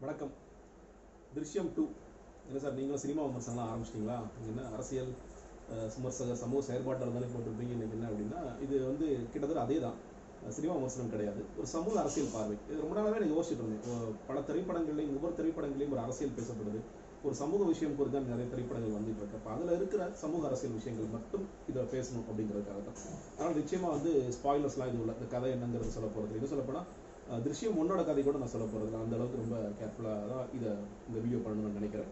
வணக்கம். 0.00 0.32
திருஷ்யம் 1.34 1.70
டூ. 1.76 1.84
என்ன 2.48 2.58
சார் 2.58 2.74
நீங்களும் 2.76 3.02
சினிமா 3.02 3.22
விமர்சனம்லாம் 3.24 3.68
ஆரம்பிச்சிட்டிங்களா? 3.68 4.16
நீங்கள் 4.34 4.52
என்ன 4.54 4.64
அரசியல் 4.72 5.12
அஹ், 5.66 5.90
சமூக 6.38 6.60
செயற்பாட்டாளர் 6.66 7.16
தானே 7.16 7.28
போட்டிருப்பீங்க 7.28 7.72
இன்னைக்கு 7.76 7.96
என்ன 7.98 8.08
அப்படின்னா 8.10 8.40
இது 8.64 8.74
வந்து 8.88 9.06
கிட்டத்தட்ட 9.32 9.62
அதே 9.62 9.78
தான் 9.84 9.96
சினிமா 10.50 10.74
விமர்சனம் 10.74 11.12
கிடையாது. 11.12 11.42
ஒரு 11.58 11.68
சமூக 11.68 11.94
அரசியல் 12.02 12.34
பார்வை. 12.34 12.56
இது 12.64 12.82
ரொம்ப 12.82 12.94
நாளாகவே 12.96 13.20
நான் 13.22 13.32
யோசிச்சுட்டு 13.34 13.62
இருந்தேன். 13.64 13.84
பல 14.28 14.38
திரைப்படங்கள்லையும் 14.48 15.14
ஒவ்வொரு 15.14 15.34
திரைப்படங்களையும் 15.38 15.94
ஒரு 15.94 16.02
அரசியல் 16.04 16.36
பேசப்படுது. 16.38 16.80
ஒரு 17.24 17.36
சமூக 17.36 17.62
விஷயம் 17.70 17.94
குறித்து 17.98 18.16
தான் 18.16 18.30
நிறைய 18.30 18.46
திரைப்படங்கள் 18.50 18.96
வந்துட்டு 18.96 19.22
இருக்கு. 19.22 19.38
அப்போ 19.38 19.50
அதில் 19.54 19.76
இருக்கிற 19.76 20.02
சமூக 20.22 20.42
அரசியல் 20.50 20.76
விஷயங்கள் 20.78 21.14
மட்டும் 21.14 21.44
இதை 21.70 21.84
பேசணும் 21.94 22.26
அப்படிங்கிறதுக்காக 22.26 22.82
தான் 22.82 22.98
அதனால் 23.30 23.58
நிச்சயமாக 23.60 23.94
வந்து 23.96 24.10
ஸ்பாயிலர்ஸ்லாம் 24.36 24.90
இது 24.90 25.00
உள்ள 25.02 25.14
இந்த 25.18 25.28
கதை 25.32 25.50
என்னங்கிறது 25.56 25.96
சொல்ல 25.96 26.10
போகிறது 26.10 26.38
இது 26.40 26.52
சொல்லப்போனால் 26.52 26.88
திருஷ்யம் 27.44 27.76
ஒன்னோட 27.80 28.00
கதை 28.06 28.22
கூட 28.22 28.38
நான் 28.40 28.52
சொல்ல 28.54 28.66
போகிறது 28.72 28.96
அந்த 29.02 29.14
அளவுக்கு 29.16 29.42
ரொம்ப 29.42 29.56
கேர்ஃபுல்லாக 29.78 30.26
தான் 30.32 30.48
இதை 30.56 30.70
இந்த 31.08 31.18
வீடியோ 31.24 31.38
பண்ணணும்னு 31.44 31.78
நினைக்கிறேன். 31.80 32.10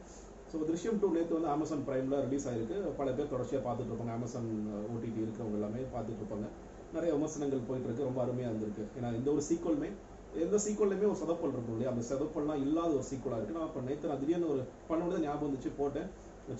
ஸோ 0.50 0.58
திருஷ்யம் 0.68 0.98
டூ 1.02 1.08
நேற்று 1.16 1.36
வந்து 1.38 1.50
அமேசான் 1.54 1.84
ப்ரைமில் 1.88 2.16
ரிலீஸ் 2.26 2.46
ஆயிருக்கு. 2.50 2.78
பல 3.00 3.08
பேர் 3.18 3.30
தொடர்ச்சியாக 3.32 3.62
பார்த்துட்டு 3.66 3.92
இருப்பாங்க. 3.92 4.14
அமேசான் 4.18 4.48
ஓடிடி 4.94 5.20
இருக்கிறவங்க 5.24 5.58
எல்லாமே 5.60 5.82
பார்த்துட்டு 5.94 6.22
இருப்பாங்க. 6.22 6.48
நிறைய 6.96 7.10
விமர்சனங்கள் 7.16 7.68
போயிட்டு 7.68 7.88
இருக்கு. 7.88 8.08
ரொம்ப 8.08 8.20
அருமையாக 8.24 8.52
இருந்திருக்கு. 8.52 8.84
ஏன்னா 8.98 9.10
இந்த 9.18 9.28
ஒரு 9.34 9.44
சீக்வலுமே 9.48 9.90
எந்த 10.44 10.58
சீக்வல்லையுமே 10.64 11.06
ஒரு 11.12 11.18
சதப்பல் 11.22 11.54
இருக்கும் 11.54 11.74
இல்லையா? 11.76 11.90
அந்த 11.94 12.04
சதப்பல்லாம் 12.10 12.60
இல்லாத 12.66 12.90
ஒரு 12.98 13.06
சீக்வலாக 13.10 13.38
இருக்கு. 13.40 13.56
நான் 13.58 13.68
இப்போ 13.70 13.80
நேற்று 13.88 14.10
நான் 14.10 14.22
திடீர்னு 14.22 14.52
ஒரு 14.54 14.62
பண்ணோட 14.90 15.18
ஞாபகம் 15.24 15.48
வந்துச்சு 15.48 15.72
போட்டேன். 15.80 16.08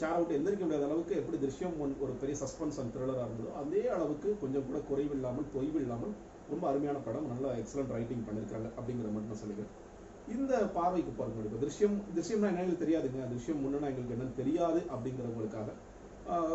சேர் 0.00 0.18
விட்டு 0.18 0.36
எந்திரிக்க 0.38 0.64
முடியாத 0.66 0.86
அளவுக்கு 0.88 1.14
எப்படி 1.20 1.38
திருஷ்யம் 1.44 1.78
ஒன் 1.84 1.94
ஒரு 2.04 2.12
பெரிய 2.22 2.34
சஸ்பென்ஸ் 2.42 2.76
அண்ட் 2.80 2.92
த்ரில்லராக 2.96 3.26
இருந்ததோ 3.28 3.52
அதே 3.62 3.82
அளவுக்கு 3.94 4.28
கொஞ்சம் 4.42 4.66
கூட 4.68 4.78
குறைவில்லாமல் 4.90 5.48
தொய்வில்லாமல் 5.54 6.12
ரொம்ப 6.50 6.64
அருமையான 6.70 6.98
படம் 7.06 7.30
நல்லா 7.32 7.50
எக்ஸலண்ட் 7.60 7.94
ரைட்டிங் 7.96 8.24
பண்ணியிருக்காங்க 8.26 8.68
அப்படிங்கிறத 8.78 9.12
மட்டும் 9.14 9.32
நான் 9.32 9.42
சொல்லிக்கிறேன். 9.42 9.72
இந்த 10.34 10.52
பார்வைக்கு 10.76 11.12
பாருங்க 11.20 11.46
இப்போ 11.48 11.60
திருஷ்யம் 11.64 11.96
திருஷ்யம்னா 12.16 12.48
என்ன 12.50 12.62
எங்களுக்கு 12.62 12.84
தெரியாதுங்க. 12.84 13.20
திருஷ்யம் 13.32 13.62
முன்னா 13.64 13.88
எங்களுக்கு 13.90 14.14
என்னன்னு 14.16 14.38
தெரியாது 14.42 14.80
அப்படிங்கிறவங்களுக்காக 14.94 15.70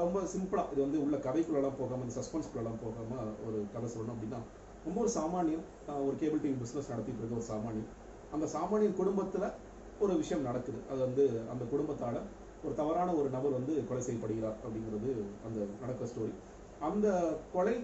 ரொம்ப 0.01 0.17
சிம்பிளாக 0.33 0.71
இது 0.73 0.81
வந்து 0.85 0.99
உள்ள 1.05 1.15
கதைக்குள்ளெல்லாம் 1.27 1.77
போகாமல் 1.79 2.05
இந்த 2.05 2.15
சஸ்பென்ஸ்குள்ளெல்லாம் 2.19 2.81
போகாமல் 2.83 3.31
ஒரு 3.47 3.57
கதை 3.73 3.87
சொல்லணும் 3.93 4.15
அப்படின்னா 4.15 4.39
ரொம்ப 4.87 4.97
ஒரு 5.03 5.11
சாமானியம் 5.19 5.65
ஒரு 6.07 6.15
கேபிள் 6.21 6.41
டிவி 6.43 6.57
பிஸ்னஸ் 6.63 6.91
நடத்திட்டு 6.93 7.21
இருக்க 7.21 7.39
ஒரு 7.41 7.47
சாமானியம். 7.53 7.89
அந்த 8.35 8.45
சாமானியன் 8.55 8.99
குடும்பத்தில் 9.01 9.47
ஒரு 10.03 10.13
விஷயம் 10.21 10.45
நடக்குது. 10.49 10.79
அது 10.91 10.99
வந்து 11.07 11.23
அந்த 11.53 11.63
குடும்பத்தால் 11.73 12.19
ஒரு 12.65 12.73
தவறான 12.79 13.09
ஒரு 13.19 13.29
நபர் 13.35 13.57
வந்து 13.57 13.73
கொலை 13.89 14.01
செய்யப்படுகிறார் 14.05 14.57
அப்படிங்கிறது 14.65 15.11
அந்த 15.47 15.57
நடக்கிற 15.81 16.07
ஸ்டோரி 16.11 16.33
அந்த 16.87 17.07
கொலை 17.55 17.75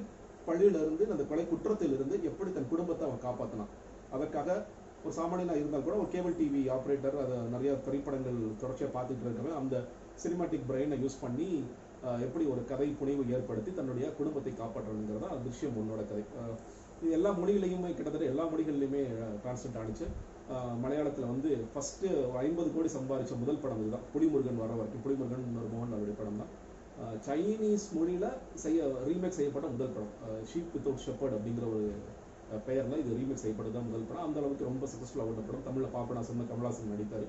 பழியில 0.47 0.85
அந்த 1.15 1.25
கொலை 1.31 1.45
குற்றத்திலிருந்து 1.51 2.15
எப்படி 2.31 2.51
தன் 2.57 2.71
குடும்பத்தை 2.73 3.05
அவன் 3.09 3.25
காப்பாற்றினான் 3.27 3.73
அதற்காக 4.15 4.49
ஒரு 5.05 5.13
சாமானியனாக 5.19 5.61
இருந்தால் 5.61 5.85
கூட 5.85 5.95
ஒரு 6.01 6.09
கேபிள் 6.11 6.37
டிவி 6.39 6.61
ஆப்ரேட்டர் 6.75 7.15
அதை 7.23 7.37
நிறைய 7.53 7.71
திரைப்படங்கள் 7.85 8.37
தொடர்ச்சியாக 8.61 8.91
பார்த்துட்டு 8.97 9.25
இருக்கவன் 9.27 9.57
அந்த 9.61 9.75
சினிமாட்டிக் 10.23 10.67
பிரெயினை 10.69 10.97
யூஸ் 11.03 11.23
பண்ணி 11.23 11.47
எப்படி 12.25 12.45
ஒரு 12.53 12.61
கதை 12.69 12.87
புனைவு 12.99 13.23
ஏற்படுத்தி 13.35 13.71
தன்னுடைய 13.79 14.05
குடும்பத்தை 14.19 14.51
காப்பாற்றணுங்கிறதா 14.61 15.27
அந்த 15.33 15.45
விஷயம் 15.51 15.77
உன்னோட 15.81 16.01
கதை. 16.09 16.23
இது 17.01 17.13
எல்லா 17.17 17.29
மொழிகளையுமே 17.41 17.89
கிட்டத்தட்ட 17.97 18.25
எல்லா 18.31 18.43
மொழிகள்லையுமே 18.51 19.01
டிரான்ஸ்லேட் 19.43 19.79
ஆனிச்சு. 19.81 20.05
மலையாளத்தில் 20.83 21.31
வந்து 21.31 21.49
ஃபஸ்ட்டு 21.73 22.09
ஐம்பது 22.43 22.69
கோடி 22.75 22.89
சம்பாதிச்ச 22.97 23.35
முதல் 23.43 23.61
படம் 23.63 23.81
இதுதான். 23.83 24.05
புலிமுருகன் 24.13 24.61
வர 24.63 24.71
வரைக்கும். 24.79 25.03
புலிமுருகன் 25.05 25.45
ஒரு 25.61 25.69
மோகன் 25.73 25.95
அவருடைய 25.95 26.15
படம் 26.21 26.41
தான் 26.41 26.51
சைனீஸ் 27.27 27.85
மொழியில் 27.95 28.27
செய்ய 28.63 28.89
ரீமேக் 29.09 29.37
செய்யப்பட்ட 29.37 29.67
முதல் 29.75 29.93
படம். 29.95 30.11
ஷீப் 30.49 30.73
வித்தவுட் 30.75 31.03
ஷெப்பர்ட் 31.05 31.35
அப்படிங்கிற 31.37 31.65
ஒரு 31.73 31.87
பெயரில் 32.67 33.01
இது 33.01 33.17
ரீமேக் 33.19 33.41
செய்யப்பட்டது 33.43 33.75
தான் 33.77 33.87
முதல் 33.89 34.07
படம். 34.09 34.25
அந்த 34.27 34.37
அளவுக்கு 34.41 34.69
ரொம்ப 34.69 34.85
சக்ஸஸ்ஃபுல்லாக 34.91 35.31
ஓட்ட 35.31 35.43
படம். 35.47 35.65
தமிழில் 35.67 35.93
பாபநாசன் 35.95 36.49
கமலாசன் 36.51 36.93
நடித்தார். 36.93 37.27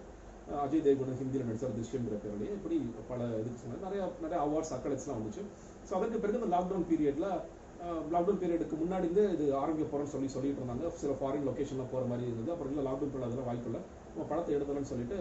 அஜய் 0.65 0.85
தேவ்கன் 0.87 1.19
ஹிந்தியில் 1.21 1.47
நடித்தார் 1.49 1.77
திருஷ்யங்கிற 1.77 2.17
பேரிலேயே. 2.25 2.53
இப்படி 2.59 2.77
பல 3.11 3.21
இதுக்கு 3.43 3.61
சொன்னார் 3.63 3.85
நிறைய 3.87 4.03
நிறைய 4.25 4.39
அவார்ட்ஸ் 4.47 4.73
அக்கடட்ஸ்லாம் 4.77 5.21
வந்துச்சு. 5.21 5.45
ஸோ 5.89 5.93
அதற்கு 5.99 6.21
பிறகு 6.25 6.41
இந்த 6.41 6.51
லாக்டவுன் 6.57 6.87
பீரியடில் 6.91 7.31
லாக்டவுன் 8.15 8.41
பீரியடுக்கு 8.43 8.77
முன்னாடி 8.83 9.07
இருந்து 9.09 9.25
இது 9.37 9.47
ஆரம்பிக்க 9.63 9.87
போகிறோம்னு 9.89 10.13
சொல்லி 10.15 10.29
சொல்லிட்டு 10.35 10.61
இருந்தாங்க. 10.63 10.91
சில 11.01 11.15
ஃபாரின் 11.21 11.49
லொக்கேஷனில் 11.49 11.91
போகிற 11.95 12.05
மாதிரி 12.13 12.29
இருந்தது. 12.31 12.53
அப்புறம் 12.55 12.73
இல்லை 12.75 12.85
லாக்டவுன் 12.89 13.13
பீரியட் 13.15 13.29
அதெல்லாம் 13.31 13.51
வாய்ப்பு 13.51 13.69
இல்லை. 13.71 13.83
நம்ம 14.13 14.27
படத்தை 14.33 14.53
எடுத்தலன்னு 14.59 14.93
சொல்லிட்டு 14.93 15.19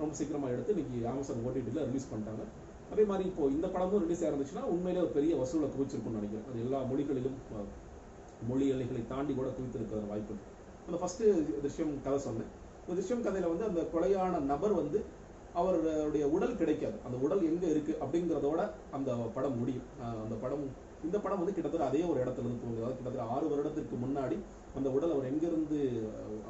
ரொம்ப 0.00 0.12
சீக்கிரமாக 0.20 0.54
எடுத்து 0.56 0.74
இன்னைக்கு 0.76 0.98
அமேசான் 1.12 1.44
ஓடிடியில் 1.48 1.86
ரிலீஸ் 1.90 2.10
பண்ணிட்டாங்க. 2.12 2.44
அதே 2.92 3.04
மாதிரி 3.10 3.24
இப்போ 3.30 3.44
இந்த 3.56 3.66
படமும் 3.74 4.02
ரிலீஸ் 4.04 4.22
ஆயிருந்துச்சுன்னா 4.24 4.64
உண்மையிலே 4.74 5.02
ஒரு 5.04 5.12
பெரிய 5.16 5.32
வசூலை 5.40 5.68
குவிச்சிருக்கும்னு 5.74 6.20
நினைக்கிறேன். 6.20 6.46
அது 6.50 6.62
எல்லா 6.66 6.78
மொழிகளிலும் 6.90 7.38
மொழி 8.48 8.66
எல்லைகளை 8.72 9.02
தாண்டி 9.12 9.32
கூட 9.38 9.48
குவித்திருக்கிற 9.58 10.00
வாய்ப்பு 10.10 10.32
இருக்கு. 10.32 10.50
அந்த 10.86 10.98
ஃபர்ஸ்ட் 11.00 11.22
திருஷ்யம் 11.62 11.94
கதை 12.06 12.18
சொன்னேன். 12.26 12.50
இந்த 12.82 12.96
திருஷ்யம் 12.98 13.24
கதையில 13.26 13.50
வந்து 13.52 13.68
அந்த 13.70 13.80
கொலையான 13.94 14.40
நபர் 14.52 14.74
வந்து 14.82 14.98
அவருடைய 15.60 16.24
உடல் 16.34 16.58
கிடைக்காது. 16.60 16.96
அந்த 17.06 17.16
உடல் 17.26 17.42
எங்க 17.50 17.64
இருக்கு 17.74 17.92
அப்படிங்கிறதோட 18.04 18.60
அந்த 18.96 19.10
படம் 19.36 19.58
முடியும். 19.60 19.86
அந்த 20.24 20.34
படம் 20.42 20.64
இந்த 21.06 21.16
படம் 21.24 21.40
வந்து 21.40 21.54
கிட்டத்தட்ட 21.56 21.88
அதே 21.90 22.02
ஒரு 22.10 22.18
இடத்துல 22.24 22.46
இருந்து 22.46 22.62
போகுது. 22.62 22.80
அதாவது 22.80 22.98
கிட்டத்தட்ட 22.98 23.34
ஆறு 23.34 23.46
வருடத்திற்கு 23.52 23.96
முன்னாடி 24.04 24.36
அந்த 24.78 24.88
உடல் 24.96 25.14
அவர் 25.14 25.30
எங்கிருந்து 25.30 25.78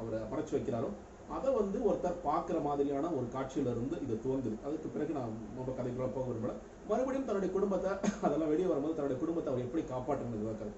அவரை 0.01 0.19
மறைச்சு 0.31 0.55
வைக்கிறாரோ 0.55 0.89
அதை 1.35 1.49
வந்து 1.59 1.77
ஒருத்தர் 1.89 2.17
பார்க்குற 2.27 2.57
மாதிரியான 2.67 3.09
ஒரு 3.17 3.27
காட்சியில 3.35 3.71
இருந்து 3.73 3.95
இது 4.05 4.15
துவங்குது. 4.25 4.57
அதுக்கு 4.67 4.87
பிறகு 4.95 5.11
நான் 5.17 5.33
ரொம்ப 5.57 5.71
கதைக்குள்ள 5.77 6.07
போக 6.15 6.25
விரும்பல. 6.29 6.53
மறுபடியும் 6.89 7.27
தன்னுடைய 7.27 7.49
குடும்பத்தை 7.55 7.89
அதெல்லாம் 8.25 8.51
வெளியே 8.53 8.69
வரும்போது 8.71 8.95
தன்னுடைய 8.99 9.17
குடும்பத்தை 9.23 9.49
அவர் 9.51 9.65
எப்படி 9.65 9.83
காப்பாற்றணும் 9.93 10.61
கதை 10.61 10.71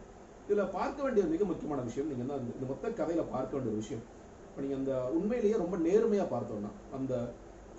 இதுல 0.48 0.64
பார்க்க 0.78 1.06
வேண்டிய 1.06 1.24
மிக 1.34 1.44
முக்கியமான 1.52 1.82
விஷயம் 1.90 2.10
நீங்க 2.10 2.24
என்ன 2.26 2.38
இந்த 2.56 2.66
மொத்த 2.72 2.90
கதையில 3.00 3.24
பார்க்க 3.36 3.58
வேண்டிய 3.58 3.74
விஷயம். 3.82 4.04
இப்போ 4.48 4.62
நீங்க 4.64 4.76
அந்த 4.80 4.94
உண்மையிலேயே 5.18 5.58
ரொம்ப 5.64 5.76
நேர்மையா 5.88 6.26
பார்த்தோம்னா 6.34 6.72
அந்த 6.98 7.14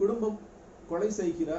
குடும்பம் 0.00 0.38
கொலை 0.90 1.10
செய்கிற 1.20 1.50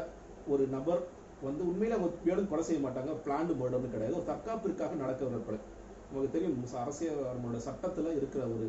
ஒரு 0.53 0.63
நபர் 0.75 1.01
வந்து 1.47 1.63
உண்மையில 1.69 1.97
அவங்க 1.97 2.09
மேலும் 2.28 2.50
கொலை 2.51 2.63
செய்ய 2.69 2.81
மாட்டாங்க 2.85 3.13
பிளான்டு 3.25 3.53
மர்டர்னு 3.62 3.94
கிடையாது. 3.94 4.18
ஒரு 4.19 4.28
தற்காப்பிற்காக 4.31 4.97
நடக்கிற 5.03 5.28
ஒரு 5.31 5.44
கொலை. 5.47 5.59
நமக்கு 6.07 6.34
தெரியும் 6.35 6.57
அரசியல் 6.84 7.22
நம்மளோட 7.34 7.59
சட்டத்துல 7.68 8.16
இருக்கிற 8.19 8.41
ஒரு 8.56 8.66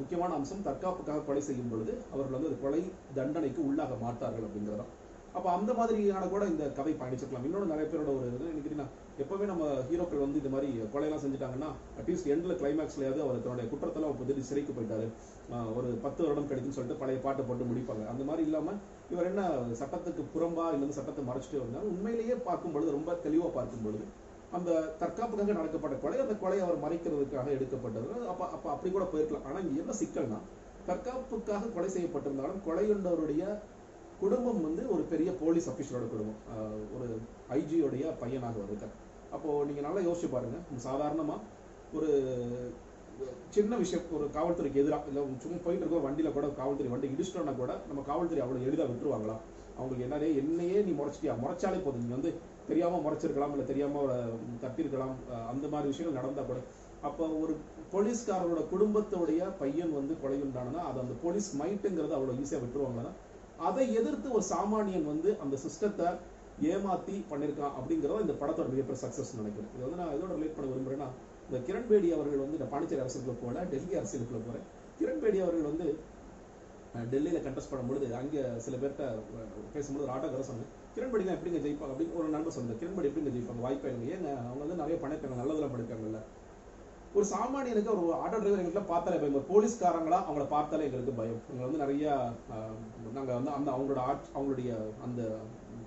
முக்கியமான 0.00 0.34
அம்சம் 0.38 0.66
தற்காப்புக்காக 0.68 1.24
கொலை 1.24 1.42
செய்யும் 1.48 1.72
பொழுது 1.72 1.94
அவர்கள் 2.12 2.36
வந்து 2.36 2.50
அது 2.50 2.62
கொலை 2.62 2.80
தண்டனைக்கு 3.18 3.60
உள்ளாக 3.70 3.98
மாட்டார்கள் 4.04 4.46
அப்படிங்கிறதான் 4.48 4.92
அப்போ 5.36 5.48
அந்த 5.56 5.70
மாதிரியான 5.78 6.28
கூட 6.32 6.44
இந்த 6.50 6.64
கதை 6.76 6.92
பயணிச்சிருக்கலாம். 7.00 7.46
இன்னொன்று 7.46 7.72
நிறைய 7.72 7.86
பேரோட 7.88 8.10
ஒரு 8.18 8.28
இது 8.36 8.52
நினைக்கிறீங்கன்னா 8.52 8.86
எப்பவுமே 9.22 9.46
நம்ம 9.50 9.64
ஹீரோக்கள் 9.88 10.22
வந்து 10.22 10.40
இந்த 10.40 10.50
மாதிரி 10.54 10.68
கொலையெல்லாம் 10.92 11.22
செஞ்சுட்டாங்கன்னா 11.24 11.68
அட்லீஸ்ட் 12.00 12.30
எண்டில் 12.34 12.58
கிளைமேக்ஸ்லையாவது 12.60 13.20
அவர் 13.24 13.42
தன்னுடைய 13.44 13.66
குற்றத்தெல்லாம் 13.72 14.12
இப்போ 14.14 14.46
சிறைக்கு 14.50 14.76
போயிட்டாரு. 14.76 15.06
ஒரு 15.78 15.88
பத்து 16.04 16.20
வருடம் 16.26 16.48
கிடைக்குன்னு 16.50 16.76
சொல்லிட்டு 16.78 17.00
பழைய 17.02 17.20
பாட்டை 17.26 17.44
போட்டு 17.48 17.68
முடிப்பாங்க. 17.70 18.04
அந்த 18.12 18.24
மாதிரி 18.28 18.44
இல்லாமல் 18.48 18.78
இவர் 19.14 19.30
என்ன 19.32 19.42
சட்டத்துக்கு 19.80 20.24
புறம்பா 20.36 20.66
இல்லைன்னு 20.76 20.98
சட்டத்தை 21.00 21.24
மறைச்சிட்டு 21.28 21.62
வந்தாலும் 21.64 21.92
உண்மையிலேயே 21.94 22.38
பார்க்கும் 22.48 22.74
பொழுது 22.76 22.96
ரொம்ப 22.98 23.18
தெளிவாக 23.26 23.52
பார்க்கும் 23.58 23.84
பொழுது 23.88 24.06
அந்த 24.56 24.70
தற்காப்புக்காக 25.00 25.54
நடக்கப்பட்ட 25.58 25.96
கொலை 26.02 26.18
அந்த 26.24 26.34
கொலை 26.42 26.58
அவர் 26.64 26.82
மறைக்கிறதுக்காக 26.84 27.48
எடுக்கப்பட்டது. 27.56 28.08
அப்ப 28.32 28.42
அப்ப 28.56 28.66
அப்படி 28.74 28.90
கூட 28.92 29.06
போயிருக்கலாம். 29.12 29.46
ஆனா 29.48 29.58
இங்க 29.66 29.78
என்ன 29.84 29.96
சிக்கல்னா 30.02 30.38
தற்காப்புக்காக 30.88 31.72
கொலை 31.76 31.90
செய்யப்பட்டிருந்தாலும் 31.96 32.62
கொலையுண்டவருடைய 32.66 33.44
குடும்பம் 34.20 34.62
வந்து 34.66 34.82
ஒரு 34.94 35.02
பெரிய 35.12 35.30
போலீஸ் 35.40 35.70
அபிஷியலோட 35.72 36.06
குடும்பம். 36.12 36.38
ஒரு 36.96 37.08
ஐஜியோடைய 37.58 38.12
பையனாக 38.22 38.62
இருக்கார் 38.68 38.94
அப்போ 39.36 39.48
நீங்க 39.68 39.82
நல்லா 39.86 40.00
யோசிச்சு 40.08 40.28
பாருங்க. 40.34 40.58
சாதாரணமா 40.86 41.36
ஒரு 41.96 42.10
சின்ன 43.54 43.76
விஷயம். 43.82 44.06
ஒரு 44.16 44.24
காவல்துறைக்கு 44.36 44.80
எதிராக 44.82 45.10
இல்லை 45.10 45.22
சும்மா 45.42 45.58
போயிட்டு 45.66 45.84
இருக்க 45.84 46.06
வண்டியில 46.06 46.32
கூட 46.32 46.46
காவல்துறை 46.60 46.90
வண்டி 46.92 47.12
இடிச்சிட்டோன்னா 47.14 47.54
கூட 47.60 47.72
நம்ம 47.88 48.02
காவல்துறை 48.10 48.42
அவ்வளவு 48.44 48.66
எளிதாக 48.68 48.90
விட்டுருவாங்களா? 48.92 49.36
அவங்களுக்கு 49.76 50.06
என்னதே 50.06 50.28
என்னையே 50.42 50.78
நீ 50.86 50.92
முறைச்சிட்டியா? 50.98 51.34
முறைச்சாலே 51.44 51.80
போதும். 51.86 52.04
நீ 52.06 52.12
வந்து 52.18 52.30
தெரியாம 52.70 53.00
முறைச்சிருக்கலாம் 53.06 53.52
இல்லை 53.54 53.66
தெரியாம 53.72 54.00
ஒரு 54.06 54.16
தட்டிருக்கலாம் 54.64 55.14
அந்த 55.52 55.66
மாதிரி 55.72 55.90
விஷயங்கள் 55.92 56.18
நடந்தா 56.20 56.44
கூட. 56.50 56.60
அப்போ 57.08 57.24
ஒரு 57.42 57.54
போலீஸ்காரரோட 57.92 58.60
குடும்பத்தோடைய 58.72 59.42
பையன் 59.62 59.92
வந்து 59.98 60.14
கொலை 60.22 60.38
உண்டானா 60.46 60.82
அது 60.90 60.98
அந்த 61.04 61.16
போலீஸ் 61.24 61.50
மைட்டுங்கிறது 61.60 62.16
அவ்வளோ 62.18 62.36
ஈஸியாக 62.42 62.62
விட்டுருவாங்கன்னா 62.64 63.12
அதை 63.68 63.84
எதிர்த்து 64.00 64.28
ஒரு 64.36 64.44
சாமானியன் 64.54 65.06
வந்து 65.12 65.30
அந்த 65.42 65.54
சிஸ்டத்தை 65.64 66.08
ஏமாத்தி 66.72 67.14
பண்ணியிருக்கான் 67.30 67.74
அப்படிங்கிறத 67.78 68.24
இந்த 68.24 68.34
படத்தோட 68.42 68.68
மிகப்பெரிய 68.72 69.00
சக்ஸஸ் 69.04 69.32
நினைக்கிறேன். 69.40 69.70
இது 69.76 69.84
வந்து 69.86 70.00
நான் 70.00 70.12
இதோட 70.16 70.30
ரிலேட் 70.38 70.56
பண்ண 70.56 70.68
விரும்புகிறேன்னா 70.72 71.08
இந்த 71.48 71.58
கிரண் 71.68 71.88
பேடி 71.90 72.08
அவர்கள் 72.16 72.42
வந்து 72.44 72.58
இந்த 72.58 72.68
பாண்டிச்சேரி 72.72 73.02
அரசுக்குள்ள 73.04 73.34
போகல 73.42 73.64
டெல்லி 73.72 73.94
அரசியலுக்குள்ள 74.00 74.40
போகிறேன் 74.46 74.64
கிரண் 75.00 75.20
பேடி 75.22 75.38
அவர்கள் 75.44 75.70
வந்து 75.72 75.86
டெல்லியில 77.12 77.38
கண்டெஸ்ட் 77.46 77.70
பண்ணும்பொழுது 77.72 78.06
அங்கே 78.20 78.42
சில 78.64 78.74
பேர்கிட்ட 78.82 79.04
பேசும்போது 79.74 80.04
ஒரு 80.06 80.14
ஆட்டோக்கார 80.14 80.46
சொன்னேன். 80.50 80.70
கிரண்பேடி 80.96 81.24
தான் 81.28 81.36
எப்படிங்க 81.38 81.60
ஜெயிப்பாங்க 81.66 81.92
அப்படின்னு 81.94 82.18
ஒரு 82.20 82.28
நண்பர் 82.34 82.56
சொன்னார். 82.56 82.80
கிரண்படி 82.82 83.08
எப்படிங்க 83.10 83.32
ஜெயிப்பாங்க? 83.36 83.62
வாய்ப்பே 83.66 83.92
இல்லை 83.94 84.08
ஏன்னா 84.16 84.32
அவங்க 84.48 84.60
வந்து 84.64 84.82
நிறைய 84.82 84.98
பண்ணிருக்காங்க 85.02 85.38
நல்லதெல்லாம் 85.40 85.74
பண்ணிருக்காங்கல்ல 85.74 86.22
ஒரு 87.16 87.26
சாமானியனுக்கு 87.34 87.90
ஒரு 87.92 88.06
ஆட்டோ 88.22 88.38
டிரைவர் 88.40 88.60
எங்கள்கிட்ட 88.62 88.84
பார்த்தாலே 88.92 89.18
பயம் 89.20 89.50
போலீஸ்காரங்களா 89.52 90.18
அவங்கள 90.26 90.44
பார்த்தாலே 90.54 90.86
எங்களுக்கு 90.88 91.12
பயம். 91.20 91.38
இவங்க 91.48 91.62
வந்து 91.66 91.82
நிறைய 91.84 92.06
நாங்கள் 92.50 93.14
நாங்க 93.18 93.30
வந்து 93.38 93.52
அந்த 93.58 93.68
அவங்களோட 93.74 94.00
ஆட் 94.10 94.26
அவங்களுடைய 94.34 94.70
அந்த 95.06 95.20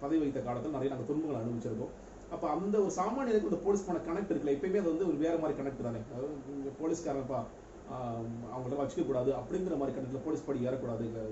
பதவி 0.03 0.21
வைத்த 0.23 0.41
காலத்தில் 0.47 0.75
நிறைய 0.77 0.91
நாங்கள் 0.93 1.09
துன்பங்களை 1.09 1.41
அனுபவிச்சிருக்கோம். 1.41 1.93
அப்ப 2.35 2.45
அந்த 2.55 2.75
ஒரு 2.85 2.93
சாமானியனுக்கு 2.97 3.49
இந்த 3.51 3.61
போலீஸ் 3.65 3.85
கனெக்ட் 4.09 4.31
இருக்குல்ல. 4.31 4.55
எப்பயுமே 4.57 4.81
அது 4.81 4.93
வந்து 4.93 5.07
ஒரு 5.09 5.17
வேற 5.25 5.35
மாதிரி 5.43 5.57
கனெக்ட் 5.59 5.87
தானே. 5.87 6.01
போலீஸ்காரன் 6.81 7.23
இங்க 7.23 7.37
அவங்கள 8.53 8.73
வச்சுக்க 8.79 9.03
கூடாது 9.09 9.29
அப்படிங்கிற 9.39 9.75
மாதிரி 9.81 9.93
கட்டத்தில் 9.93 10.25
போலீஸ் 10.25 10.47
படி 10.47 10.59
ஏறக்கூடாது. 10.67 11.03
இங்கே 11.09 11.23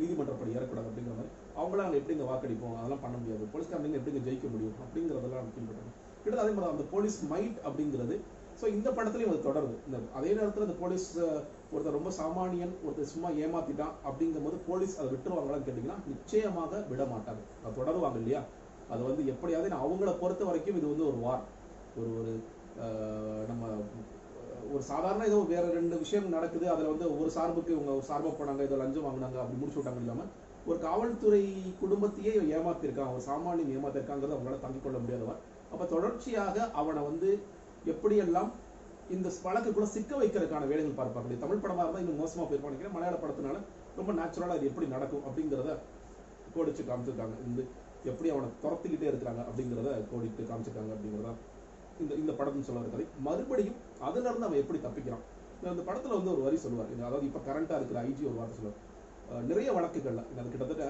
நீதிமன்ற 0.00 0.34
படி 0.40 0.56
ஏறக்கூடாது 0.56 0.88
அப்படிங்கிற 0.90 1.14
மாதிரி 1.18 1.30
அவங்களாம் 1.58 1.86
நாங்கள் 1.86 2.00
எப்படிங்க 2.00 2.24
வாக்களிப்போம்? 2.30 2.74
அதெல்லாம் 2.80 3.04
பண்ண 3.04 3.16
முடியாது. 3.20 3.44
போலீஸ்காரங்க 3.52 4.00
எப்படிங்க 4.00 4.22
ஜெயிக்க 4.26 4.48
முடியும்? 4.54 4.74
அப்படிங்கிறதெல்லாம் 4.84 5.54
பின்பற்றாங்க 5.58 5.92
கிட்ட 6.24 6.42
அதே 6.44 6.52
மாதிரி 6.56 6.72
அந்த 6.74 6.86
போலீஸ் 6.94 7.18
மைட் 7.32 7.58
அப்படிங்கிறது. 7.68 8.16
ஸோ 8.60 8.66
இந்த 8.76 8.88
படத்துலையும் 8.96 9.32
அது 9.32 9.46
தொடருது. 9.46 9.74
இந்த 9.86 9.96
அதே 10.18 10.30
நேரத்தில் 10.36 10.66
இந்த 10.66 10.76
போலீஸ் 10.82 11.08
ஒருத்தர் 11.72 11.96
ரொம்ப 11.98 12.10
சாமானியன் 12.18 12.74
ஒருத்தர் 12.84 13.12
சும்மா 13.14 13.30
ஏமாத்திட்டான் 13.44 13.94
அப்படிங்கும்போது 14.08 14.58
போலீஸ் 14.68 14.94
அதை 15.00 15.08
விட்டுருவாங்களான்னு 15.14 15.66
கேட்டிங்கன்னா 15.66 15.98
நிச்சயமாக 16.12 16.82
விட 16.92 17.04
மாட்டாங்க. 17.14 17.42
அது 17.62 17.78
தொடருவாங்க 17.80 18.20
இல்லையா? 18.22 18.42
அது 18.92 19.02
வந்து 19.08 19.22
எப்படியாவது 19.32 19.76
அவங்கள 19.84 20.10
பொறுத்த 20.22 20.44
வரைக்கும் 20.50 20.78
இது 20.80 20.86
வந்து 20.92 21.06
ஒரு 21.10 21.18
வார் 21.26 21.44
ஒரு 22.00 22.10
ஒரு 22.20 22.32
நம்ம 23.50 23.64
ஒரு 24.72 24.82
சாதாரண 24.90 25.22
ஏதோ 25.30 25.38
வேற 25.52 25.64
ரெண்டு 25.78 25.96
விஷயம் 26.02 26.28
நடக்குது 26.34 26.66
அதுல 26.74 26.90
வந்து 26.92 27.06
ஒரு 27.20 27.30
சார்புக்கு 27.36 27.74
இவங்க 27.76 27.90
ஒரு 27.98 28.04
சார்பை 28.10 28.30
போனாங்க 28.38 28.62
ஏதோ 28.68 28.76
லஞ்சம் 28.82 29.06
வாங்கினாங்க 29.06 29.38
அப்படி 29.42 29.58
முடிச்சு 29.60 29.78
விட்டாங்க 29.80 30.02
இல்லாம 30.04 30.26
ஒரு 30.68 30.78
காவல்துறை 30.84 31.42
குடும்பத்தையே 31.80 32.32
ஏமாத்திருக்கான் 32.56 33.12
ஒரு 33.14 33.22
சாமானியம் 33.28 33.72
ஏமாத்திருக்காங்கிறது 33.76 34.36
அவங்களால 34.36 34.60
தாங்கிக் 34.64 34.86
கொள்ள 34.86 34.98
முடியாதவன் 35.02 35.42
அப்ப 35.72 35.84
தொடர்ச்சியாக 35.94 36.56
அவனை 36.80 37.02
வந்து 37.10 37.30
எப்படியெல்லாம் 37.92 38.50
இந்த 39.14 39.28
வழக்குக்குள்ள 39.44 39.88
சிக்க 39.96 40.12
வைக்கிறதுக்கான 40.20 40.68
வேலைகள் 40.70 41.00
பார்ப்பாங்க. 41.00 41.36
தமிழ் 41.42 41.62
படமா 41.64 41.82
இருந்தா 41.84 42.00
இன்னும் 42.02 42.20
மோசமா 42.22 42.44
போயிருப்பான் 42.46 42.72
நினைக்கிறேன். 42.72 42.94
மலையாள 42.96 43.16
படத்தினால 43.22 43.58
ரொம்ப 43.98 44.10
நேச்சுரலா 44.12 44.56
அது 44.56 44.70
எப்படி 44.70 44.86
நடக்கும் 44.94 45.24
அப்படிங்கிறத 45.26 45.70
கோடிச்சு 46.54 46.82
காமிச்சிருக்காங்க. 46.88 47.36
இந்த 47.48 47.60
எப்படி 48.10 48.28
அவனை 48.32 48.48
துரத்திக்கிட்டே 48.64 49.08
இருக்கிறாங்க 49.10 49.42
அப்படிங்கிறத 49.48 49.90
கோடிட்டு 50.10 50.48
காமிச்சிருக்காங்க 50.50 50.92
அப்படிங்கிறதான் 50.96 51.38
இந்த 52.02 52.12
இந்த 52.22 52.32
படம் 52.38 52.66
சொல்ல 52.68 52.88
கதை. 52.94 53.06
மறுபடியும் 53.26 53.78
அதுல 54.08 54.28
இருந்து 54.30 54.46
அவன் 54.48 54.62
எப்படி 54.62 54.78
தப்பிக்கிறான்? 54.86 55.24
அந்த 55.72 55.82
படத்துல 55.88 56.16
வந்து 56.18 56.32
ஒரு 56.34 56.42
வரி 56.46 56.58
சொல்லுவார். 56.64 56.90
அதாவது 57.08 57.26
இப்ப 57.30 57.40
கரண்டா 57.48 57.76
இருக்கிற 57.80 57.98
ஐஜி 58.08 58.22
ஒரு 58.30 58.36
வார்த்தை 58.40 58.56
சொல்லுவார். 58.58 58.82
நிறைய 59.50 59.68
வழக்குகள்ல 59.76 60.22
அது 60.40 60.48
கிட்டத்தட்ட 60.50 60.84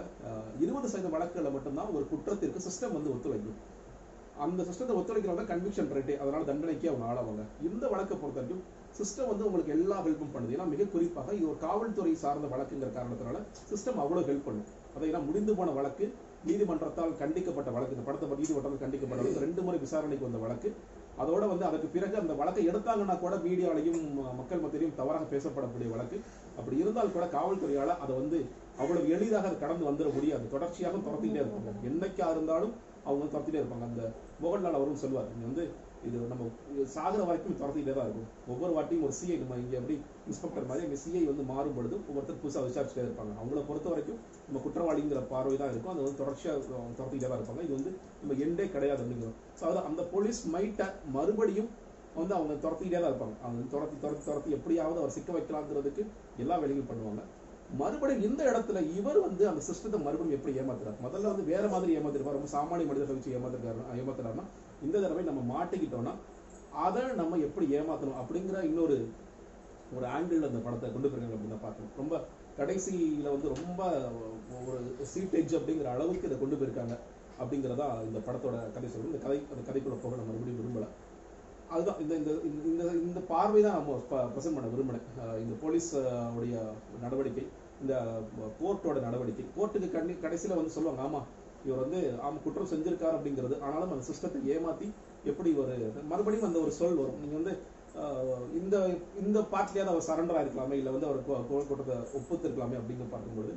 இருபது 0.64 0.88
சதவீத 0.92 1.10
வழக்குகள்ல 1.14 1.50
மட்டும்தான் 1.56 1.92
ஒரு 1.96 2.04
குற்றத்திற்கு 2.12 2.60
சிஸ்டம் 2.66 2.96
வந்து 2.96 3.12
ஒத்துழைக்கும். 3.14 3.58
அந்த 4.44 4.60
சிஸ்டத்தை 4.68 4.94
ஒத்துழைக்கிறவங்க 5.00 5.44
கன்விக்ஷன் 5.52 5.92
ரேட்டு 5.96 6.14
அதனால 6.22 6.42
தண்டனைக்கே 6.50 6.90
அவங்க 6.92 7.06
ஆளாவாங்க. 7.10 7.44
இந்த 7.68 7.84
வழக்கை 7.92 8.16
பொறுத்த 8.22 8.40
வரைக்கும் 8.40 8.64
சிஸ்டம் 8.98 9.30
வந்து 9.30 9.46
உங்களுக்கு 9.48 9.74
எல்லா 9.76 9.96
ஹெல்ப்பும் 10.06 10.32
பண்ணுது. 10.34 10.54
ஏன்னா 10.56 10.66
மிக 10.72 10.86
குறிப்பாக 10.94 11.34
இது 11.38 11.46
ஒரு 11.52 11.58
காவல்துறை 11.64 12.12
சார்ந்த 12.24 12.48
வழக்குங்கிற 12.52 12.90
காரணத்தினால 12.98 13.40
சிஸ்டம் 13.70 14.00
அவ்வளோ 14.04 14.22
ஹெல்ப் 14.28 14.46
பண்ணும். 14.48 14.68
அதை 14.96 15.06
ஏன்னா 15.10 15.20
முடிந்து 15.28 15.54
போன 15.58 15.72
வழக்கு 15.78 16.06
நீதிமன்றத்தால் 16.48 17.12
கண்டிக்கப்பட்ட 17.22 17.70
வழக்கு 17.76 17.96
இந்த 17.96 18.04
படத்தை 18.08 18.26
பத்தி 18.28 18.44
நீதிமன்றத்தால் 18.44 18.84
கண்டிக்கப்பட்ட 18.84 19.22
வழக்கு 19.22 19.44
ரெண்டு 19.46 19.62
முறை 19.66 19.78
விசாரணைக்கு 19.84 20.28
வந்த 20.28 20.40
வழக்கு. 20.44 20.70
அதோட 21.22 21.44
வந்து 21.52 21.64
அதுக்கு 21.68 21.88
பிறகு 21.96 22.16
அந்த 22.22 22.32
வழக்கை 22.40 22.62
எடுத்தாங்கன்னா 22.70 23.14
கூட 23.24 23.34
மீடியாலையும் 23.46 24.00
மக்கள் 24.40 24.62
மத்தியிலையும் 24.64 24.98
தவறாக 25.00 25.26
பேசப்படக்கூடிய 25.34 25.88
வழக்கு. 25.94 26.16
அப்படி 26.58 26.76
இருந்தால் 26.82 27.14
கூட 27.16 27.26
காவல்துறையால் 27.36 27.92
அதை 28.04 28.12
வந்து 28.20 28.38
அவ்வளவு 28.82 29.12
எளிதாக 29.16 29.48
அது 29.50 29.56
கடந்து 29.64 29.88
வந்துட 29.88 30.08
முடியாது. 30.18 30.44
தொடர்ச்சியாக 30.54 31.00
துரத்திட்டே 31.08 31.40
இருப்பாங்க. 31.42 31.72
என்னைக்கா 31.90 32.28
இருந்தாலும் 32.34 32.74
அவங்க 33.06 33.20
வந்து 33.22 33.34
துரத்திட்டே 33.34 33.60
இருப்பாங்க. 33.62 33.86
அந்த 33.90 34.02
மோகன்லால் 34.44 34.78
அவரும் 34.78 35.02
சொல்லுவார். 35.02 35.28
இங்கே 35.34 35.46
வந்து 35.50 35.64
இது 36.06 36.16
நம்ம 36.32 36.44
சாகிற 36.94 37.20
வரைக்கும் 37.28 37.56
துரத்திட்டே 37.60 37.92
தான் 37.96 38.06
இருக்கும். 38.08 38.26
ஒவ்வொரு 38.52 38.72
வாட்டியும் 38.76 39.04
ஒரு 39.06 39.14
சிஐ 39.18 39.36
நம்ம 39.42 39.56
இங்கே 39.62 39.76
எப்படி 39.80 39.94
இன்ஸ்பெக்டர் 40.30 40.68
மாதிரி 40.70 40.84
இங்க 40.86 40.98
சிஐ 41.04 41.22
வந்து 41.30 41.44
மாறும் 41.52 41.76
பொழுது 41.78 41.96
ஒவ்வொருத்தர் 42.08 42.40
புதுசாக 42.42 42.64
விசாரிச்சுட்டே 42.68 43.04
இருப்பாங்க. 43.06 43.32
அவங்கள 43.40 43.62
பொறுத்த 43.70 43.88
வரைக்கும் 43.92 44.20
நம்ம 44.48 44.60
குற்றவாளிங்கிற 44.66 45.22
பார்வை 45.32 45.56
தான் 45.62 45.72
இருக்கும். 45.72 45.92
அது 45.94 46.04
வந்து 46.06 46.20
தொடர்ச்சியாக 46.22 46.58
துரத்திட்டே 46.98 47.28
தான் 47.30 47.40
இருப்பாங்க. 47.40 47.64
இது 47.66 47.74
வந்து 47.78 47.92
நம்ம 48.20 48.36
எண்டே 48.46 48.66
கிடையாது 48.76 49.02
அப்படிங்கிறோம் 49.04 49.38
ஸோ 49.60 49.64
அது 49.70 49.82
அந்த 49.90 50.04
போலீஸ் 50.14 50.42
மைட்டை 50.56 50.88
மறுபடியும் 51.16 51.70
வந்து 52.20 52.34
அவங்க 52.38 52.54
துரத்திக்கிட்டே 52.66 53.00
தான் 53.00 53.12
இருப்பாங்க. 53.12 53.36
அவங்க 53.46 53.64
துரத்தி 53.72 53.96
துரத்தி 54.04 54.24
துரத்தி 54.28 54.50
எப்படியாவது 54.58 55.00
அவர் 55.02 55.16
சிக்க 55.16 55.32
வைக்கலாங்கிறதுக்கு 55.38 56.04
எல்லா 56.44 56.54
வேலைகளும் 56.62 56.90
பண்ணுவாங்க. 56.92 57.22
மறுபடியும் 57.80 58.24
இந்த 58.28 58.42
இடத்துல 58.52 58.80
இவர் 58.98 59.18
வந்து 59.26 59.42
அந்த 59.48 59.60
சிஸ்டத்தை 59.68 59.98
மறுபடியும் 60.06 60.36
எப்படி 60.38 60.54
ஏமாத்துறாரு? 60.60 60.98
முதல்ல 61.06 61.30
வந்து 61.32 61.44
வேற 61.52 61.64
மாதிரி 61.74 61.96
ஏமாத்திருப்பார். 61.98 62.38
ரொம்ப 62.38 62.50
சாமானிய 62.56 62.88
மனிதர்களை 62.90 63.16
வச்சு 63.16 63.36
ஏமாத்திருக்காரு. 63.38 63.80
ஏமாத்துறாருன்னா 64.00 64.46
இந்த 64.86 64.96
தடவை 65.04 65.24
நம்ம 65.30 65.42
மாட்டிக்கிட்டோம்னா 65.54 66.14
அதை 66.86 67.02
நம்ம 67.20 67.38
எப்படி 67.46 67.66
ஏமாத்தணும் 67.78 68.18
அப்படிங்கிற 68.22 68.62
இன்னொரு 68.70 68.96
ஒரு 69.96 70.06
ஆங்கிள் 70.16 70.46
அந்த 70.48 70.60
படத்தை 70.66 70.88
கொண்டு 70.92 71.08
போயிருக்காங்க 71.08 71.36
அப்படின்னு 71.38 71.64
பார்க்கணும் 71.66 71.92
ரொம்ப 71.96 72.14
கடைசியில 72.58 73.32
வந்து 73.34 73.48
ரொம்ப 73.54 73.82
ஒரு 74.68 74.78
சீட் 75.12 75.36
எட்ஜ் 75.40 75.54
அப்படிங்கிற 75.58 75.88
அளவுக்கு 75.94 76.28
இதை 76.28 76.38
கொண்டு 76.38 76.56
போயிருக்காங்க 76.60 76.94
அப்படிங்கிறதா 77.40 77.86
இந்த 78.08 78.18
படத்தோட 78.26 78.56
கதை 78.74 78.88
சொல்லுங்க 78.92 79.12
இந்த 79.12 79.22
கதை 79.26 79.38
அந்த 79.52 79.62
கதைக்குள்ள 79.68 79.98
போக 80.04 80.16
நம்ம 80.16 80.30
மறுபடியும் 80.30 80.60
விரும்பலை. 80.60 80.88
அதுதான் 81.70 82.00
இந்த 82.00 82.14
இந்த 82.14 82.30
இந்த- 82.44 82.66
இந்த 82.70 82.84
இந்த 83.06 83.20
பார்வை 83.28 83.62
தான் 83.62 83.76
நம்ம 83.78 83.92
ப்ரெசென்ட் 84.10 84.56
பண்ண 84.56 84.68
விரும்பினேன் 84.72 85.06
இந்த 85.42 85.54
போலீஸ் 85.60 85.88
உடைய 86.36 86.56
நடவடிக்கை 87.02 87.44
இந்த 87.80 87.94
கோர்ட்டோட 88.60 89.00
நடவடிக்கை. 89.00 89.44
கோர்ட்டுக்கு 89.56 89.90
கண்ணி 89.90 90.14
கடைசியில் 90.14 90.56
வந்து 90.56 90.70
சொல்லுவாங்க 90.70 91.02
ஆமாம் 91.02 91.26
இவர் 91.64 91.82
வந்து 91.84 92.00
ஆமாம் 92.20 92.42
குற்றம் 92.44 92.70
செஞ்சிருக்கார் 92.72 93.16
அப்படிங்கிறது. 93.16 93.60
ஆனாலும் 93.60 93.92
அந்த 93.92 94.04
சிஸ்டத்தை 94.10 94.44
ஏமாற்றி 94.54 94.88
எப்படி 95.24 95.52
ஒரு 95.52 95.74
மறுபடியும் 96.08 96.46
அந்த 96.46 96.58
ஒரு 96.58 96.72
சொல் 96.72 96.94
வரும். 96.94 97.18
நீங்கள் 97.20 97.40
வந்து 97.40 97.54
இந்த 98.60 98.76
இந்த 99.24 99.38
பார்ட்லேயாவது 99.52 99.92
அவர் 99.92 100.08
சரண்டர் 100.08 100.38
ஆயிருக்கலாமே 100.38 100.76
இல்லை 100.80 100.92
வந்து 100.92 101.06
அவர் 101.06 101.26
கோ 101.26 101.34
கு- 101.50 101.66
குற்றத்தை 101.68 101.96
ஒப்புத்திருக்கலாமே 102.18 102.76
அப்படிங்கிற 102.80 103.08
பார்க்கும்போது 103.10 103.52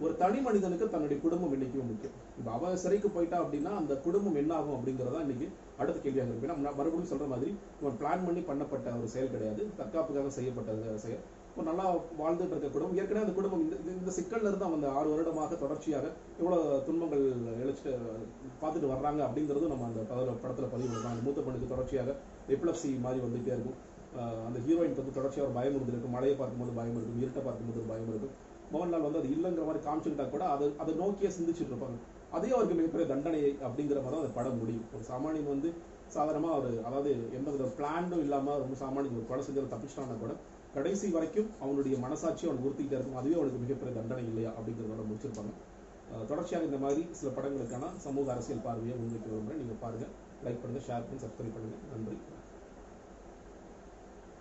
ஒரு 0.00 0.16
தனி 0.16 0.40
மனிதனுக்கு 0.40 0.90
தன்னுடைய 0.90 1.22
குடும்பம் 1.22 1.52
இன்னைக்கு 1.52 1.80
முக்கியம். 1.80 2.14
இப்ப 2.38 2.50
அவ 2.50 2.76
சிறைக்கு 2.76 3.08
போயிட்டா 3.08 3.42
அப்படின்னா 3.42 3.76
அந்த 3.76 3.96
குடும்பம் 3.96 4.34
என்ன 4.34 4.54
ஆகும் 4.54 4.80
அப்படிங்கிறதா 4.80 5.20
இன்னைக்கு 5.20 5.48
அடுத்த 5.78 6.00
கேள்வியாக 6.00 6.30
இருக்கு 6.30 6.46
ஏன்னா 6.46 6.58
நான் 6.58 6.74
மறுபடியும் 6.74 7.18
சொல்ற 7.18 7.28
மாதிரி 7.28 7.56
இவன் 7.82 7.96
பிளான் 8.00 8.24
பண்ணி 8.24 8.40
பண்ணப்பட்ட 8.40 8.98
ஒரு 8.98 9.08
செயல் 9.08 9.30
கிடையாது. 9.30 9.66
தற்காப்புக்காக 9.78 10.26
செய்யப்பட்ட 10.28 10.98
செயல். 10.98 11.18
இப்போ 11.50 11.62
நல்லா 11.62 11.94
வாழ்ந்துட்டு 11.94 12.46
இருக்க 12.46 12.68
குடும்பம். 12.68 12.96
ஏற்கனவே 12.96 13.20
அந்த 13.20 13.32
குடும்பம் 13.32 13.60
இந்த 13.60 13.76
இந்த- 13.76 14.10
சிக்கல்ல 14.10 14.48
இருந்து 14.48 14.64
அவங்க 14.64 14.74
அந்த 14.74 14.90
ஆறு 14.90 15.10
வருடமாக 15.10 15.54
தொடர்ச்சியாக 15.54 16.10
எவ்வளவு 16.38 16.82
துன்பங்கள் 16.86 17.32
இழைச்சிட்டு 17.36 17.94
பார்த்துட்டு 18.62 18.90
வர்றாங்க 18.94 19.20
அப்படிங்கிறதும் 19.26 19.66
நம்ம 19.66 19.84
அந்த 19.84 20.00
படத்துல 20.10 20.68
பதிவு 20.70 20.88
பண்ணலாம் 20.88 21.12
அந்த 21.12 21.22
மூத்த 21.22 21.40
பண்ணுக்கு 21.40 21.68
தொடர்ச்சியாக 21.68 22.14
எப்ளப்சி 22.48 23.00
மாதிரி 23.00 23.24
வந்துட்டே 23.24 23.46
இருக்கும். 23.46 23.92
அந்த 24.46 24.58
ஹீரோயினுக்கு 24.58 25.00
வந்து 25.00 25.12
தொடர்ச்சியாக 25.12 25.50
ஒரு 25.50 25.58
பயம் 25.58 25.74
இருந்திருக்கும். 25.74 26.10
மழையை 26.10 26.36
பார்க்கும்போது 26.36 26.72
பயம் 26.72 26.96
இருக்கும். 26.96 27.20
இருட்டை 27.22 27.44
பார்க்கும்போது 27.44 27.78
ஒரு 27.78 27.88
பயம் 27.88 28.08
இருக்கும். 28.08 28.52
மோகன்லால் 28.74 29.06
வந்து 29.06 29.20
அது 29.22 29.30
இல்லைங்கிற 29.36 29.64
மாதிரி 29.68 29.82
காமிச்சுக்கிட்டா 29.86 30.26
கூட 30.34 30.44
அது 30.54 30.66
அதை 30.82 30.92
நோக்கியே 31.02 31.30
சிந்திச்சுட்டு 31.36 31.72
இருப்பாங்க. 31.74 31.98
அதே 32.36 32.48
அவருக்கு 32.56 32.78
மிகப்பெரிய 32.78 33.06
தண்டனை 33.12 33.40
அப்படிங்கிற 33.66 33.98
மாதிரி 34.04 34.14
தான் 34.14 34.24
அந்த 34.24 34.34
படம் 34.38 34.60
முடியும். 34.62 34.86
ஒரு 34.94 35.04
சாமானியன் 35.10 35.52
வந்து 35.54 35.68
சாதாரணமாக 36.14 36.56
அவர் 36.58 36.74
அதாவது 36.88 37.10
எந்த 37.38 37.48
வித 37.54 37.68
பிளானும் 37.78 38.22
இல்லாமல் 38.24 38.60
ரொம்ப 38.62 38.76
சாமானியன் 38.82 39.18
ஒரு 39.20 39.28
கொலை 39.30 39.44
செஞ்சதை 39.46 39.68
தப்பிச்சிட்டான்னா 39.74 40.16
கூட 40.24 40.34
கடைசி 40.76 41.08
வரைக்கும் 41.16 41.50
அவனுடைய 41.64 41.94
மனசாட்சி 42.04 42.44
அவன் 42.48 42.62
உறுத்திக்கிட்டே 42.64 42.98
இருக்கும். 42.98 43.20
அதுவே 43.20 43.38
அவனுக்கு 43.40 43.62
மிகப்பெரிய 43.64 43.94
தண்டனை 43.98 44.24
இல்லையா 44.30 44.52
அப்படிங்கிறதோட 44.58 45.04
முடிச்சிருப்பாங்க. 45.10 45.54
தொடர்ச்சியாக 46.30 46.68
இந்த 46.68 46.78
மாதிரி 46.84 47.02
சில 47.18 47.30
படங்களுக்கான 47.36 47.92
சமூக 48.06 48.32
அரசியல் 48.34 48.64
பார்வையை 48.68 48.96
முன்வைக்க 49.02 49.28
விரும்புகிறேன். 49.32 49.62
நீங்கள் 49.64 49.82
பாருங்கள் 49.84 50.14
லைக் 50.46 50.62
பண்ணுங்கள் 50.64 50.88
ஷேர் 50.88 51.06
பண்ணி 51.08 51.24
சப்ஸ்கிரைப் 51.26 51.56
பண்ணுங்கள் 51.58 51.84
நன்றி. 51.92 52.18